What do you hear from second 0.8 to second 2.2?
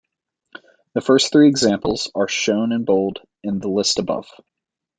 The first three examples